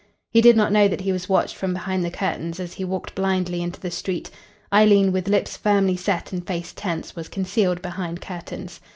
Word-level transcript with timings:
He 0.31 0.41
did 0.41 0.57
not 0.57 0.71
know 0.71 0.87
that 0.87 1.01
he 1.01 1.11
was 1.11 1.29
watched 1.29 1.53
from 1.55 1.73
behind 1.73 2.03
the 2.03 2.09
curtains 2.09 2.59
as 2.59 2.73
he 2.73 2.83
walked 2.83 3.13
blindly 3.13 3.61
into 3.61 3.79
the 3.79 3.91
street. 3.91 4.31
Eileen, 4.73 5.11
with 5.11 5.27
lips 5.29 5.55
firmly 5.55 5.95
set 5.95 6.33
and 6.33 6.43
face 6.43 6.73
tense, 6.75 7.15
was 7.15 7.27
concealed 7.27 7.83
behind 7.83 8.19
curtains. 8.19 8.81